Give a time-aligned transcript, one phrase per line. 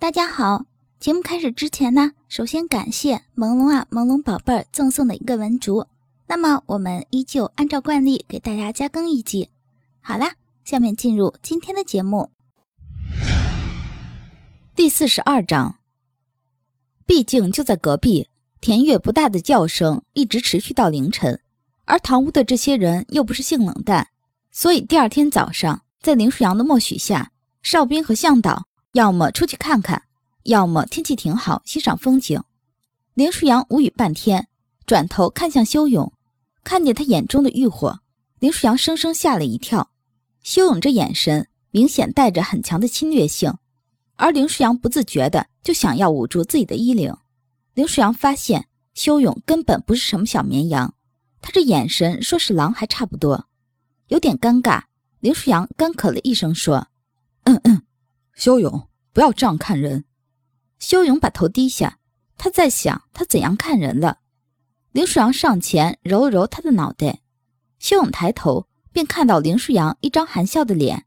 [0.00, 0.64] 大家好，
[0.98, 5.86] 节目开始之前呢，首先感谢朦胧啊朦胧宝贝儿赠送的一个文竹。
[6.26, 9.50] 那么我们依旧按照惯例给大家加更一集。
[10.00, 10.32] 好啦，
[10.64, 12.30] 下面进入今天的节目。
[14.74, 15.76] 第四十二章，
[17.04, 18.26] 毕竟就在隔壁，
[18.62, 21.38] 田月不大的叫声一直持续到凌晨，
[21.84, 24.08] 而堂屋的这些人又不是性冷淡，
[24.50, 27.30] 所以第二天早上，在林舒阳的默许下，
[27.60, 30.02] 哨兵和向导要么出去看看，
[30.44, 32.42] 要么天气挺好欣赏风景。
[33.14, 34.48] 林舒扬无语半天，
[34.86, 36.12] 转头看向修勇，
[36.64, 38.00] 看见他眼中的欲火，
[38.38, 39.90] 林舒扬生生吓了一跳。
[40.42, 43.54] 修勇这眼神明显带着很强的侵略性。
[44.16, 47.14] 而林舒扬不自觉的就想要捂住自己的衣领，
[47.74, 50.94] 林舒扬发现修勇根本不是什么小绵羊，
[51.40, 53.46] 他这眼神说是狼还差不多，
[54.08, 54.82] 有点尴尬。
[55.20, 56.88] 林舒扬干咳了一声说
[57.44, 57.82] ：“嗯嗯，
[58.34, 60.04] 修勇，不要这样看人。”
[60.78, 61.98] 修勇把头低下，
[62.36, 64.18] 他在想他怎样看人了。
[64.92, 67.20] 林舒扬上前揉了揉他的脑袋，
[67.78, 71.06] 修勇抬头便看到林舒扬一张含笑的脸，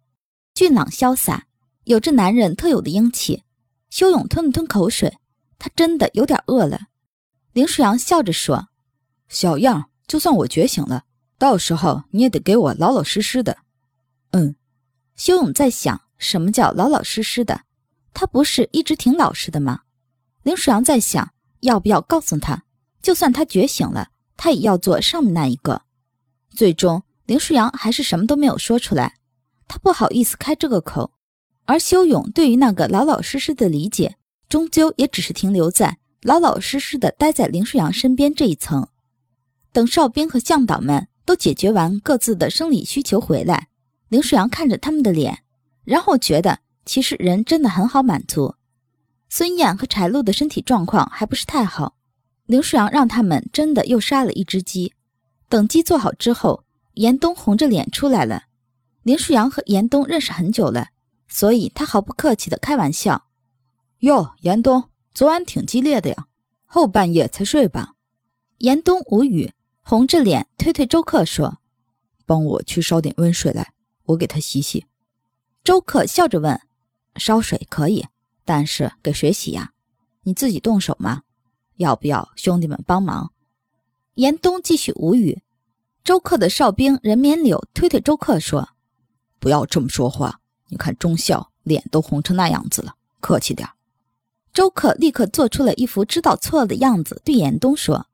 [0.54, 1.48] 俊朗潇洒。
[1.86, 3.44] 有着男人特有的英气，
[3.90, 5.18] 修勇吞了吞口水，
[5.60, 6.80] 他真的有点饿了。
[7.52, 8.70] 林舒扬笑着说
[9.28, 11.04] ：“小样，就算我觉醒了，
[11.38, 13.58] 到时候你也得给我老老实实的。”
[14.32, 14.56] 嗯，
[15.18, 17.62] 修勇在想什么叫老老实实的，
[18.14, 19.82] 他不是一直挺老实的吗？
[20.44, 22.64] 林舒阳在想要不要告诉他，
[23.02, 25.84] 就算他觉醒了，他也要做上面那一个。
[26.50, 29.16] 最终，林舒阳还是什么都没有说出来，
[29.68, 31.12] 他不好意思开这个口。
[31.66, 34.18] 而修勇对于那个老老实实的理解，
[34.50, 38.88] 终究也只是停留在老老实实的待在林舒阳身边这一层。
[39.72, 43.70] 等哨兵和向导们都解决完各自的生理需求回来，
[44.10, 45.44] 林舒阳看着他们的脸，
[45.84, 48.56] 然后觉得其实人真的很好满足。
[49.30, 51.96] 孙燕和柴露的身体状况还不是太好，
[52.46, 54.94] 林舒扬让他们真的又杀了一只鸡。
[55.50, 56.64] 等鸡做好之后，
[56.94, 58.44] 严冬红着脸出来了。
[59.04, 60.90] 林舒扬和严冬认识很久了。
[61.26, 63.26] 所以他毫不客气地开玩笑
[64.00, 64.84] ：“哟，严冬，
[65.16, 66.28] 昨晚挺激烈的呀，
[66.66, 67.94] 后半夜才睡吧？”
[68.60, 69.52] 严冬无语，
[69.82, 71.58] 红着脸推推周克说
[72.28, 73.74] ：“帮我去烧点温水来，
[74.06, 74.86] 我给他洗洗。”
[75.64, 76.60] 周克笑着问
[77.16, 78.06] ：“烧水可以，
[78.44, 79.72] 但是给谁洗呀？
[80.24, 81.22] 你自己动手吗？
[81.78, 83.32] 要不要兄弟们帮忙？”
[84.16, 85.42] 严冬继续无语。
[86.04, 88.70] 周克的哨兵任绵柳推推周克说
[89.40, 93.70] ：“不要这么说话。”你看中孝脸都红成那样子了，客气点。
[94.52, 98.08] 周克立刻做出了一副知道错了的样子，对严冬说：“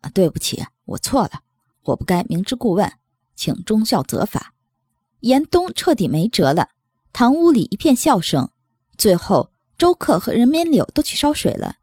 [0.00, 1.42] 啊，对不起，我错了，
[1.84, 2.92] 我不该明知故问，
[3.36, 4.52] 请中孝责罚。”
[5.20, 6.70] 严冬彻底没辙了，
[7.18, 8.48] 堂屋里一片笑声。
[8.96, 11.78] 最后，周克和任绵柳都去烧水了。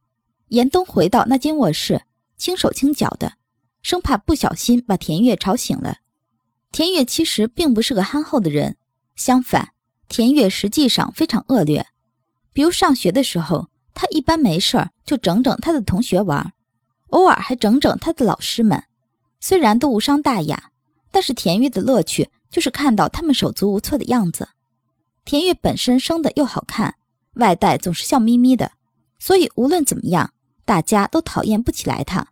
[0.48, 2.04] 严冬回到那间卧室，
[2.38, 3.34] 轻手轻脚的，
[3.82, 5.98] 生怕不小心把田月吵醒了。
[6.72, 8.78] 田月其实并不是个憨厚的人，
[9.18, 9.74] 相反。
[10.08, 11.86] 田月实际上非常恶劣，
[12.54, 16.54] 比如上学的时候，他一般没事儿就整整他的同学玩，
[17.10, 18.82] 偶尔还整整他的老师们。
[19.42, 20.72] 虽然都无伤大雅，
[21.12, 24.48] 但是田月的乐趣就是看到他们手足无措的样子。
[25.26, 26.96] 田玉本身生的又好看，
[27.34, 28.72] 外带总是笑眯眯的，
[29.18, 30.32] 所以无论怎么样，
[30.64, 32.28] 大家都讨厌不起来他。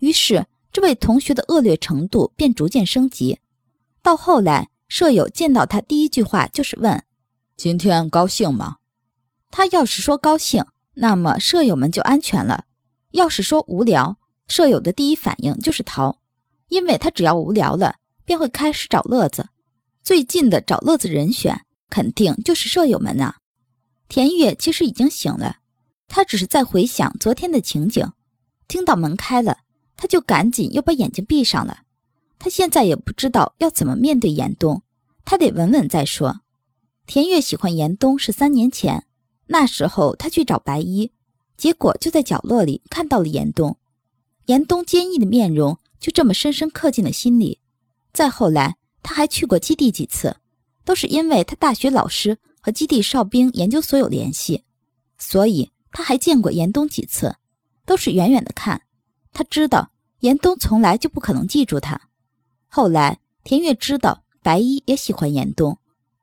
[0.00, 3.40] 于是，这位同学的恶劣程度便逐渐升级，
[4.02, 7.02] 到后来，舍友见到他第一句话就是问。
[7.56, 8.76] 今天高兴吗？
[9.50, 12.64] 他要是说高兴，那么舍友们就安全了；
[13.12, 16.18] 要是说无聊，舍友的第一反应就是逃，
[16.68, 17.94] 因为他只要无聊了，
[18.26, 19.48] 便会开始找乐子。
[20.02, 23.34] 最近的找乐子人选，肯定就是舍友们呢。
[24.08, 25.58] 田月其实已经醒了，
[26.08, 28.12] 他只是在回想昨天的情景。
[28.68, 29.58] 听到门开了，
[29.96, 31.82] 他就赶紧又把眼睛闭上了。
[32.38, 34.82] 他现在也不知道要怎么面对严冬，
[35.24, 36.40] 他得稳稳再说。
[37.06, 39.06] 田月喜欢严冬是三年前，
[39.46, 41.12] 那时候他去找白衣，
[41.56, 43.78] 结果就在角落里看到了严冬。
[44.46, 47.60] 严冬坚毅的面容就这么深深刻进了心里。
[48.12, 50.36] 再后来，他还去过基地几次，
[50.86, 54.62] 都是因为他大学老师和基地哨兵研究所有联系，
[55.18, 57.34] 所以他还见过严冬几次，
[57.84, 58.80] 都是远远的看。
[59.32, 59.90] 他知道
[60.20, 62.00] 严冬从来就不可能记住他。
[62.68, 65.76] 后来，田月知道白衣也喜欢严冬。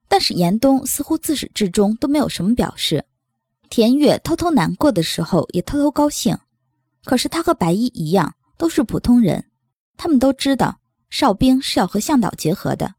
[0.07, 3.03] 但是严冬似乎自始至终都没有什么表示，
[3.69, 6.37] 田月偷偷难过的时候也偷偷高兴。
[7.03, 9.43] 可是他和白衣一样，都是普通人，
[9.97, 10.79] 他们都知道
[11.09, 12.93] 哨兵是要和向导结合的，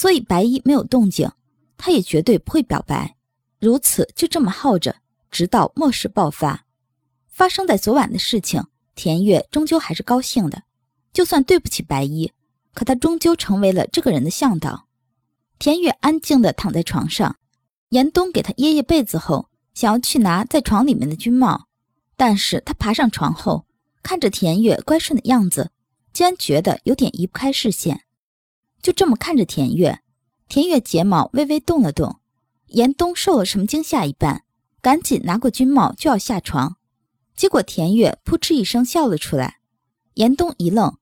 [0.00, 1.30] 所以白衣没有动静，
[1.76, 3.16] 他也绝对不会表白。
[3.58, 4.96] 如此就这么耗着，
[5.30, 6.64] 直到末世爆发。
[7.28, 8.64] 发生在昨晚的事情，
[8.94, 10.62] 田月终究还是高兴的。
[11.12, 12.32] 就算对不起白衣，
[12.72, 14.86] 可他终究成为了这个人的向导。
[15.58, 17.36] 田月安静地躺在床上，
[17.90, 21.66] 严冬给他掖掖被子后，想要去拿在床里面的军帽，
[22.16, 23.66] 但是他爬上床后，
[24.02, 25.70] 看着田月乖顺的样子，
[26.14, 28.04] 竟然觉得有点移不开视线。
[28.82, 30.00] 就这么看着田月，
[30.48, 32.20] 田月睫毛微微动了动，
[32.68, 34.44] 严冬受了什么惊吓一般，
[34.80, 36.76] 赶紧拿过军帽就要下床。
[37.36, 39.60] 结果田月扑哧一声笑了出来，
[40.14, 40.96] 严冬一愣，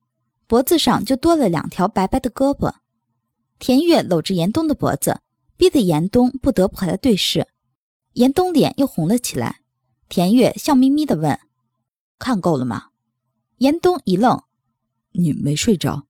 [0.47, 2.75] 脖子上就多了两条白白的胳膊。
[3.59, 5.21] 田月搂着严冬的脖子，
[5.57, 7.49] 逼得严冬不得不和他对视。
[8.13, 9.61] 严冬脸又红了起来。
[10.09, 11.39] 田月笑眯眯地问
[12.19, 12.87] ：“看够了吗？”
[13.59, 14.43] 严冬一愣
[15.13, 16.07] ：“你没睡着？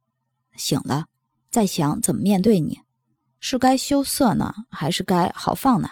[0.57, 1.07] 醒了，
[1.51, 2.81] 在想怎么面对你，
[3.41, 5.89] 是该羞涩呢，还是该豪放呢？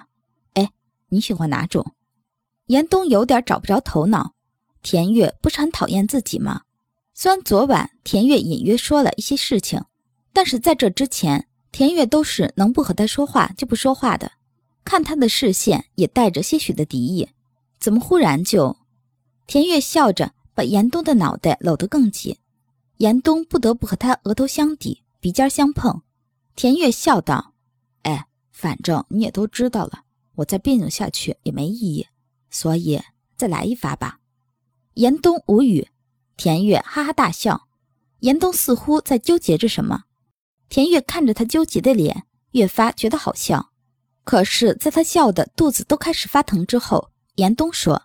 [0.54, 0.70] 哎，
[1.08, 1.94] 你喜欢哪种？”
[2.66, 4.34] 严冬有点找不着头脑。
[4.82, 6.62] 田月不是很讨厌自己吗？
[7.14, 9.82] 虽然昨晚田月隐约说了一些事情，
[10.32, 14.32] 但是在这之前，田月都是能不和他说话就不说话的。
[14.84, 17.28] 看他的视线也带着些许的敌意，
[17.80, 18.76] 怎么忽然就……
[19.46, 22.36] 田月笑着把严冬的脑袋搂得更紧，
[22.98, 26.02] 严冬不得不和他额头相抵，鼻尖相碰。
[26.54, 27.54] 田月笑道
[28.02, 30.04] ：“哎，反正你也都知道了，
[30.36, 32.06] 我再别扭下去也没意义。”
[32.50, 33.02] 所以
[33.36, 34.20] 再来一发吧。
[34.94, 35.88] 严冬无语，
[36.36, 37.68] 田月哈哈大笑。
[38.20, 40.04] 严冬似乎在纠结着什么，
[40.70, 43.70] 田月看着他纠结的脸，越发觉得好笑。
[44.24, 48.04] 可是，在他笑的肚子都开始发疼之后，严冬说：“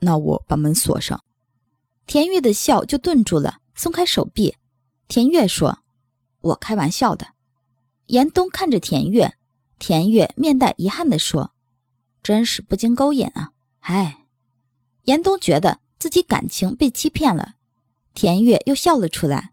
[0.00, 1.24] 那我把门锁上。”
[2.06, 4.54] 田月的笑就顿住了，松开手臂。
[5.08, 5.78] 田月说
[6.40, 7.28] ：“我开玩笑的。”
[8.06, 9.34] 严冬看着田月，
[9.78, 11.52] 田月面带遗憾地说
[12.22, 14.26] ：“真是不经勾引啊。”唉，
[15.04, 17.54] 严冬觉得自己感情被欺骗了。
[18.12, 19.52] 田月又笑了出来。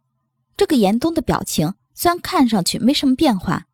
[0.57, 3.67] 这个严冬的表情虽然看上去没什么变化，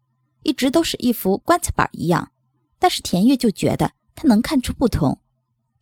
[0.44, 2.31] 一直都是一副棺材板一样，
[2.77, 5.19] 但是田月就觉得他能看出不同。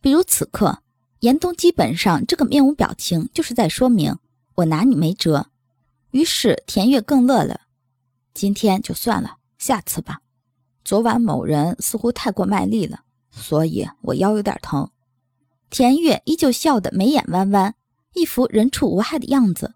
[0.00, 0.82] 比如此刻，
[1.20, 4.16] 严冬基本上这个面无表情，就是在说明
[4.54, 5.48] 我拿你没辙。
[6.12, 7.62] 于是田月更乐了。
[8.32, 10.20] 今天就算了，下次吧。
[10.84, 13.00] 昨晚某人似乎太过卖力了。
[13.34, 14.90] 所以我腰有点疼，
[15.70, 17.74] 田月依旧笑得眉眼弯弯，
[18.12, 19.74] 一副人畜无害的样子。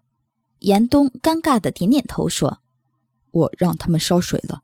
[0.59, 2.59] 严冬尴尬的点点头说
[3.31, 4.61] ：“我让他们烧水了。”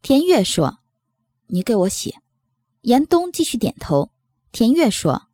[0.00, 0.78] 田月说
[1.48, 2.14] ：“你给我洗。”
[2.82, 4.10] 严冬继续点头。
[4.52, 5.28] 田月说：“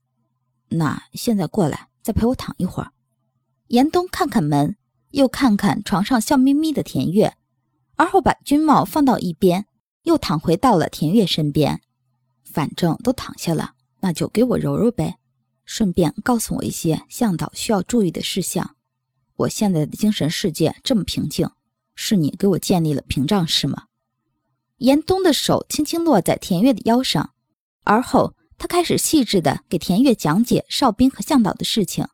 [0.69, 2.93] 那现在过来，再陪我躺一会儿。”
[3.69, 4.77] 严冬看看门，
[5.17, 7.35] 又看看床上笑眯眯的田月，
[7.97, 9.65] 而后把军帽放到一边，
[10.03, 11.81] 又躺回到了田月身边。
[12.45, 15.17] 反正都躺下了，那就给我揉揉呗，
[15.65, 18.77] 顺便告诉我一些向导需要注意的事项。
[19.37, 21.49] 我现在的精神世界这么平静，
[21.95, 23.85] 是你给我建立了屏障是吗？
[24.77, 27.33] 严冬的手轻轻落在田月的腰上，
[27.85, 32.07] 而后他开始细致地给田月讲解哨兵和向导的事情，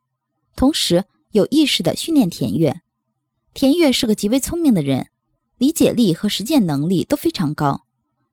[0.55, 2.81] 同时有意识地训练田月。
[3.55, 5.09] 田悦是个极为聪明的人，
[5.59, 7.85] 理解力和实践能力都非常高。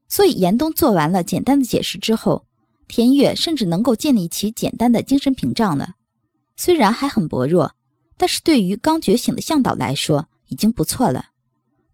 [0.07, 2.45] 所以，严冬做完了简单的解释之后，
[2.88, 5.96] 田悦甚至能够建立起简单的精神屏障了。
[6.55, 7.75] 虽然还很薄弱，
[8.17, 11.27] 但是对于刚觉醒的向导来说已经不错了。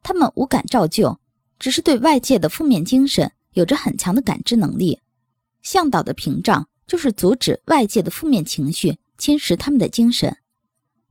[0.01, 1.19] 他们无感照旧，
[1.59, 5.01] 只是对外界的负面精神有着很强的感知能力。
[5.61, 10.37] 向导的屏障就是阻止外界的负面情绪侵蚀他们的精神。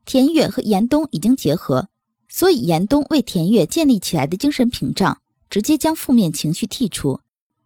[0.07, 1.89] 田悦和严冬已经结合，
[2.37, 5.21] 所以严冬为田月建立起来的精神屏障。
[5.49, 7.21] 直接将负面情绪剔除，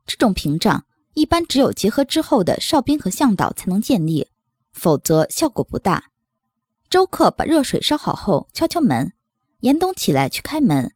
[0.05, 0.85] 这种屏障
[1.15, 4.29] 一般只有结合之后的哨兵和向导才能建立，
[4.75, 6.11] 否则效果不大。
[6.91, 9.15] 周克把热水烧好后，敲敲门。
[9.61, 10.93] 严冬起来去开门。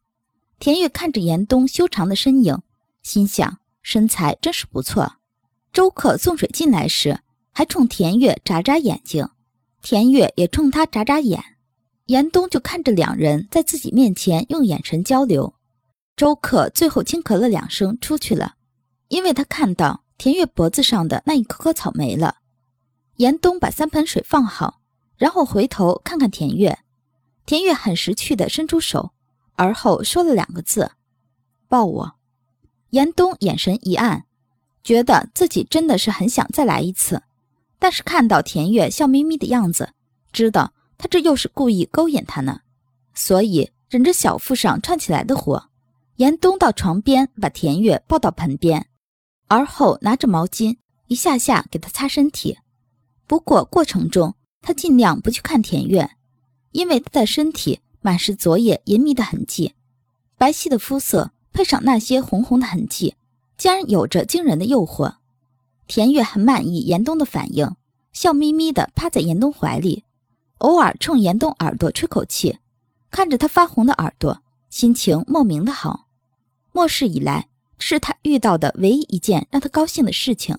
[0.59, 2.61] 田月看着严冬修长的身影，
[3.01, 5.13] 心想身材真是不错。
[5.71, 9.27] 周克送水进来时，还冲田月眨眨眼睛，
[9.81, 11.43] 田月也冲他眨眨眼。
[12.07, 15.53] 严冬就看着两人在自己面前用眼神交流。
[16.15, 18.55] 周克最后轻咳了两声，出去了，
[19.07, 22.37] 因为他看到田月脖子上的那一颗颗草没了。
[23.15, 24.81] 严冬把三盆水放好，
[25.17, 26.79] 然后回头看看田月，
[27.45, 29.11] 田月很识趣地伸出手，
[29.55, 30.91] 而后说了两个字
[31.69, 32.15] ：“抱我。”
[32.91, 34.25] 严冬眼神一暗，
[34.83, 37.23] 觉得自己真的是很想再来一次，
[37.79, 39.93] 但是看到田月笑眯眯的样子，
[40.31, 42.61] 知道他这又是故意勾引他呢，
[43.13, 45.69] 所以忍着小腹上窜起来的火。
[46.15, 48.87] 严冬到床边，把田月抱到盆边，
[49.49, 52.57] 而后拿着毛巾，一下下给他擦身体。
[53.27, 56.09] 不过过程中，他尽量不去看田月，
[56.71, 59.73] 因为他的身体满是昨夜淫迷的痕迹，
[60.37, 63.15] 白皙的肤色配上那些红红的痕迹，
[63.57, 65.15] 竟然有着惊人的诱惑。
[65.85, 67.75] 田月很满意严冬的反应，
[68.13, 70.05] 笑眯眯地趴在严冬怀里，
[70.63, 72.57] 偶尔冲严冬耳朵吹口气，
[73.11, 76.07] 看着他发红的耳朵，心情莫名的好。
[76.71, 80.57] 末世以来，是他遇到的唯一一件让他高兴的事情。